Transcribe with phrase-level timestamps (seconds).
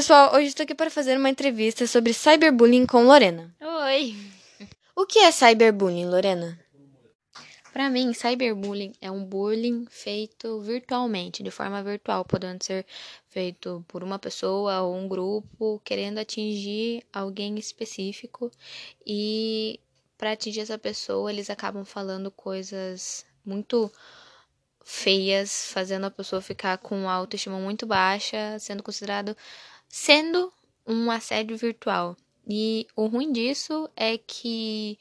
[0.00, 3.54] pessoal, hoje estou aqui para fazer uma entrevista sobre cyberbullying com Lorena.
[3.60, 4.16] Oi!
[4.96, 6.58] O que é cyberbullying, Lorena?
[7.70, 12.86] Para mim, cyberbullying é um bullying feito virtualmente, de forma virtual, podendo ser
[13.28, 18.50] feito por uma pessoa ou um grupo querendo atingir alguém específico
[19.06, 19.78] e
[20.16, 23.92] para atingir essa pessoa, eles acabam falando coisas muito
[24.82, 29.36] feias, fazendo a pessoa ficar com autoestima muito baixa, sendo considerado
[29.90, 30.52] sendo
[30.86, 32.16] um assédio virtual.
[32.48, 34.98] E o ruim disso é que,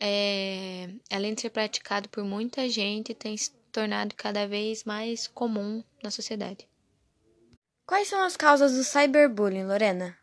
[0.00, 5.84] é, além de ser praticado por muita gente, tem se tornado cada vez mais comum
[6.02, 6.66] na sociedade.
[7.84, 10.16] Quais são as causas do cyberbullying, Lorena?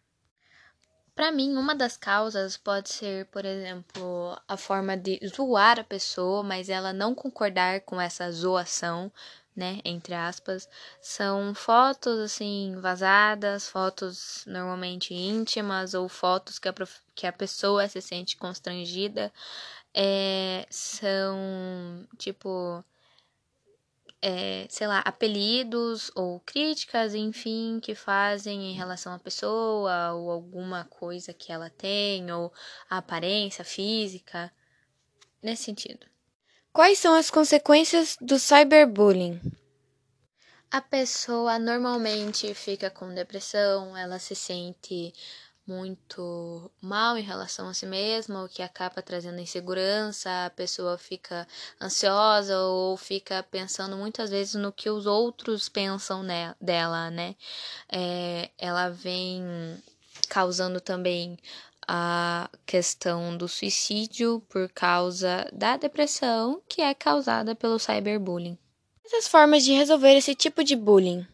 [1.13, 6.43] Para mim, uma das causas pode ser, por exemplo, a forma de zoar a pessoa,
[6.43, 9.11] mas ela não concordar com essa zoação,
[9.55, 10.67] né, entre aspas,
[11.01, 16.73] são fotos assim vazadas, fotos normalmente íntimas ou fotos que a,
[17.15, 19.31] que a pessoa se sente constrangida,
[19.93, 22.83] é, são tipo
[24.21, 30.85] é, sei lá, apelidos ou críticas, enfim, que fazem em relação à pessoa ou alguma
[30.85, 32.51] coisa que ela tem, ou
[32.89, 34.51] a aparência física,
[35.43, 36.07] nesse sentido.
[36.75, 39.39] Quais são as consequências do cyberbullying?
[40.69, 45.13] A pessoa normalmente fica com depressão, ela se sente
[45.65, 51.47] muito mal em relação a si mesma, o que acaba trazendo insegurança, a pessoa fica
[51.81, 57.37] ansiosa ou fica pensando muitas vezes no que os outros pensam né, dela, né?
[57.89, 59.81] É, ela vem
[60.27, 61.37] causando também
[61.87, 68.57] a questão do suicídio por causa da depressão que é causada pelo cyberbullying.
[69.05, 71.27] Essas formas de resolver esse tipo de bullying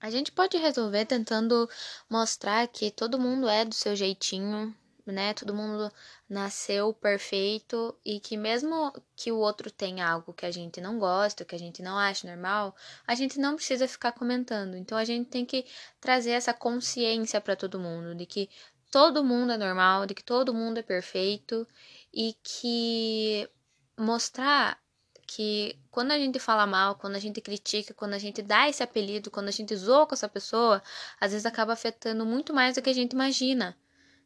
[0.00, 1.68] a gente pode resolver tentando
[2.08, 5.34] mostrar que todo mundo é do seu jeitinho, né?
[5.34, 5.90] Todo mundo
[6.28, 11.44] nasceu perfeito e que mesmo que o outro tenha algo que a gente não gosta,
[11.44, 12.76] que a gente não acha normal,
[13.06, 14.76] a gente não precisa ficar comentando.
[14.76, 15.64] Então a gente tem que
[16.00, 18.48] trazer essa consciência para todo mundo de que
[18.90, 21.66] todo mundo é normal, de que todo mundo é perfeito
[22.12, 23.48] e que
[23.96, 24.78] mostrar
[25.26, 28.82] que quando a gente fala mal, quando a gente critica, quando a gente dá esse
[28.82, 30.82] apelido, quando a gente zoa com essa pessoa,
[31.20, 33.76] às vezes acaba afetando muito mais do que a gente imagina.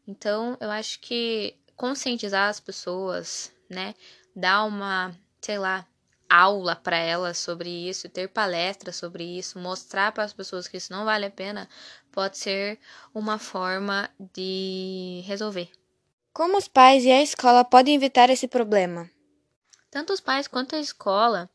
[0.07, 3.95] Então, eu acho que conscientizar as pessoas, né,
[4.35, 5.87] dar uma, sei lá,
[6.33, 10.93] aula para elas sobre isso, ter palestras sobre isso, mostrar para as pessoas que isso
[10.93, 11.69] não vale a pena,
[12.11, 12.79] pode ser
[13.15, 15.71] uma forma de resolver.
[16.33, 19.11] Como os pais e a escola podem evitar esse problema?
[19.91, 21.51] Tanto os pais quanto a escola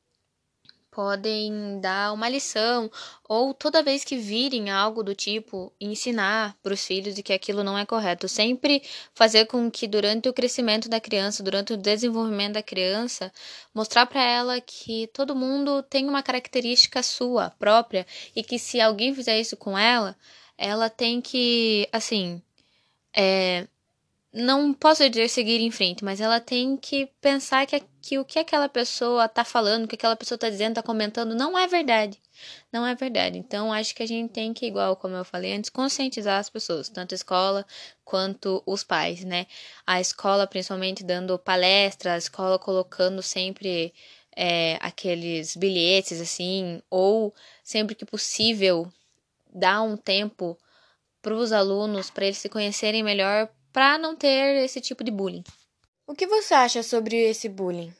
[0.97, 2.89] podem dar uma lição
[3.29, 7.63] ou toda vez que virem algo do tipo ensinar para os filhos de que aquilo
[7.63, 8.81] não é correto, sempre
[9.13, 13.31] fazer com que durante o crescimento da criança, durante o desenvolvimento da criança,
[13.75, 18.03] mostrar para ela que todo mundo tem uma característica sua própria
[18.35, 20.17] e que se alguém fizer isso com ela,
[20.57, 22.41] ela tem que assim
[23.15, 23.67] é,
[24.37, 28.37] não posso dizer seguir em frente, mas ela tem que pensar que, que o que
[28.37, 32.21] aquela pessoa tá falando, o que aquela pessoa tá dizendo, tá comentando, não é verdade.
[32.71, 33.39] Não é verdade.
[33.39, 36.87] Então, acho que a gente tem que, igual como eu falei antes, conscientizar as pessoas,
[36.87, 37.65] tanto a escola
[38.05, 39.47] quanto os pais, né?
[39.85, 43.91] A escola, principalmente, dando palestras, a escola colocando sempre
[44.35, 47.33] é, aqueles bilhetes, assim, ou
[47.63, 48.87] sempre que possível,
[49.51, 50.55] dar um tempo
[51.23, 55.43] para os alunos, para eles se conhecerem melhor, para não ter esse tipo de bullying.
[56.07, 57.93] O que você acha sobre esse bullying?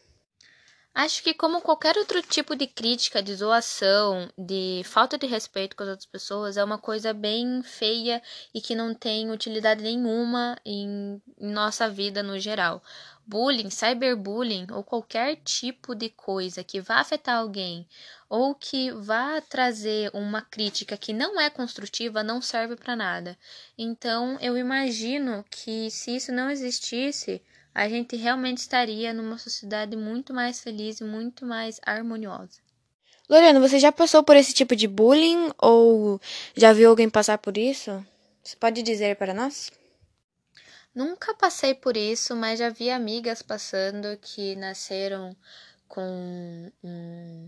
[1.00, 5.84] Acho que, como qualquer outro tipo de crítica, de zoação, de falta de respeito com
[5.84, 8.20] as outras pessoas, é uma coisa bem feia
[8.52, 12.82] e que não tem utilidade nenhuma em, nossa vida no geral.
[13.28, 17.88] Bullying, cyberbullying ou qualquer tipo de coisa que vá afetar alguém
[18.28, 23.38] ou que vá trazer uma crítica que não é construtiva não serve para nada.
[23.78, 27.40] Então, eu imagino que se isso não existisse,
[27.78, 32.60] a gente realmente estaria numa sociedade muito mais feliz e muito mais harmoniosa.
[33.30, 36.20] Lorena, você já passou por esse tipo de bullying ou
[36.56, 38.04] já viu alguém passar por isso?
[38.44, 39.72] Você pode dizer para nós?
[40.96, 45.38] Nunca passei por isso, mas já vi amigas passando que nasceram
[45.88, 47.48] com um...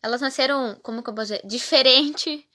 [0.00, 2.48] Elas nasceram, como que eu posso dizer, diferente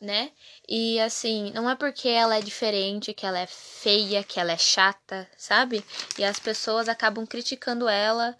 [0.00, 0.30] né?
[0.68, 4.58] E assim, não é porque ela é diferente, que ela é feia, que ela é
[4.58, 5.84] chata, sabe?
[6.18, 8.36] E as pessoas acabam criticando ela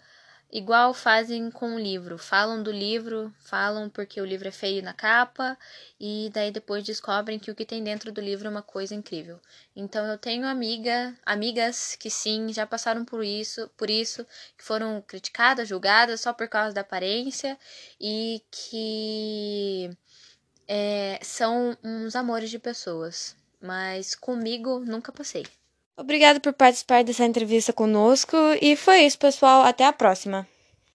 [0.51, 2.17] igual fazem com o livro.
[2.17, 5.57] Falam do livro, falam porque o livro é feio na capa
[5.99, 9.39] e daí depois descobrem que o que tem dentro do livro é uma coisa incrível.
[9.75, 14.25] Então eu tenho amiga, amigas que sim, já passaram por isso, por isso,
[14.57, 17.57] que foram criticadas, julgadas só por causa da aparência
[17.99, 19.91] e que
[20.69, 23.35] é, são uns amores de pessoas.
[23.59, 25.45] Mas comigo nunca passei.
[25.97, 29.63] Obrigado por participar dessa entrevista conosco e foi isso, pessoal.
[29.63, 30.47] Até a próxima.